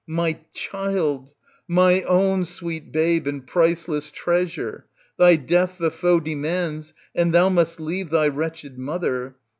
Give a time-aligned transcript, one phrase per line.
[0.07, 1.25] My child
[1.67, 4.87] 1 my own sweet babe and priceless treasure!
[5.19, 9.35] thy death the foe demands, and thou must leave thy wretched mother.